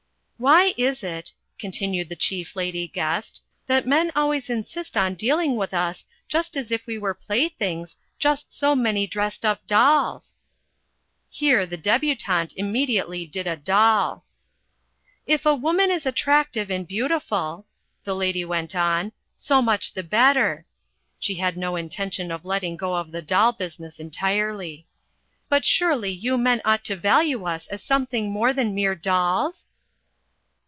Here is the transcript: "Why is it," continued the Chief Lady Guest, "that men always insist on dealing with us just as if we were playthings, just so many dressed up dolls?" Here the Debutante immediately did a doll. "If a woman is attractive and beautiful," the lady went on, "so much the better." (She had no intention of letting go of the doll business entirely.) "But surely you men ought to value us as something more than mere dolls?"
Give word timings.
"Why 0.49 0.73
is 0.75 1.03
it," 1.03 1.33
continued 1.59 2.09
the 2.09 2.15
Chief 2.15 2.55
Lady 2.55 2.87
Guest, 2.87 3.43
"that 3.67 3.85
men 3.85 4.11
always 4.15 4.49
insist 4.49 4.97
on 4.97 5.13
dealing 5.13 5.55
with 5.55 5.71
us 5.71 6.03
just 6.27 6.57
as 6.57 6.71
if 6.71 6.87
we 6.87 6.97
were 6.97 7.13
playthings, 7.13 7.95
just 8.17 8.51
so 8.51 8.73
many 8.75 9.05
dressed 9.05 9.45
up 9.45 9.67
dolls?" 9.67 10.33
Here 11.29 11.67
the 11.67 11.77
Debutante 11.77 12.55
immediately 12.57 13.27
did 13.27 13.45
a 13.45 13.55
doll. 13.55 14.25
"If 15.27 15.45
a 15.45 15.53
woman 15.53 15.91
is 15.91 16.07
attractive 16.07 16.71
and 16.71 16.87
beautiful," 16.87 17.67
the 18.03 18.15
lady 18.15 18.43
went 18.43 18.75
on, 18.75 19.11
"so 19.35 19.61
much 19.61 19.93
the 19.93 20.01
better." 20.01 20.65
(She 21.19 21.35
had 21.35 21.55
no 21.55 21.75
intention 21.75 22.31
of 22.31 22.45
letting 22.45 22.77
go 22.77 22.95
of 22.95 23.11
the 23.11 23.21
doll 23.21 23.51
business 23.51 23.99
entirely.) 23.99 24.87
"But 25.49 25.65
surely 25.65 26.09
you 26.09 26.35
men 26.35 26.61
ought 26.65 26.83
to 26.85 26.95
value 26.95 27.45
us 27.45 27.67
as 27.67 27.83
something 27.83 28.31
more 28.31 28.53
than 28.53 28.73
mere 28.73 28.95
dolls?" 28.95 29.67